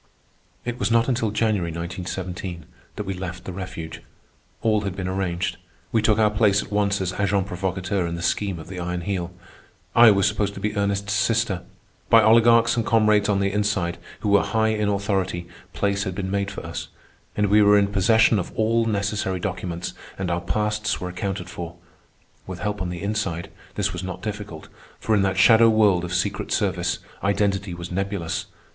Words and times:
It 0.65 0.79
was 0.79 0.89
not 0.89 1.07
until 1.07 1.29
January, 1.29 1.69
1917, 1.69 2.65
that 2.95 3.03
we 3.03 3.13
left 3.13 3.43
the 3.43 3.53
refuge. 3.53 4.01
All 4.63 4.81
had 4.81 4.95
been 4.95 5.07
arranged. 5.07 5.57
We 5.91 6.01
took 6.01 6.17
our 6.17 6.31
place 6.31 6.63
at 6.63 6.71
once 6.71 7.01
as 7.01 7.13
agents 7.19 7.47
provocateurs 7.47 8.09
in 8.09 8.15
the 8.15 8.23
scheme 8.23 8.57
of 8.57 8.67
the 8.67 8.79
Iron 8.79 9.01
Heel. 9.01 9.31
I 9.95 10.09
was 10.09 10.25
supposed 10.27 10.55
to 10.55 10.59
be 10.59 10.75
Ernest's 10.75 11.13
sister. 11.13 11.61
By 12.09 12.23
oligarchs 12.23 12.75
and 12.75 12.83
comrades 12.83 13.29
on 13.29 13.41
the 13.41 13.51
inside 13.51 13.99
who 14.21 14.29
were 14.29 14.41
high 14.41 14.69
in 14.69 14.89
authority, 14.89 15.47
place 15.71 16.03
had 16.03 16.15
been 16.15 16.31
made 16.31 16.49
for 16.49 16.65
us, 16.65 16.87
we 17.37 17.61
were 17.61 17.77
in 17.77 17.85
possession 17.85 18.39
of 18.39 18.51
all 18.55 18.85
necessary 18.85 19.39
documents, 19.39 19.93
and 20.17 20.31
our 20.31 20.41
pasts 20.41 20.99
were 20.99 21.09
accounted 21.09 21.47
for. 21.47 21.75
With 22.47 22.57
help 22.57 22.81
on 22.81 22.89
the 22.89 23.03
inside, 23.03 23.51
this 23.75 23.93
was 23.93 24.01
not 24.03 24.23
difficult, 24.23 24.67
for 24.99 25.13
in 25.13 25.21
that 25.21 25.37
shadow 25.37 25.69
world 25.69 26.03
of 26.03 26.11
secret 26.15 26.51
service 26.51 26.97
identity 27.23 27.75
was 27.75 27.91
nebulous. 27.91 28.47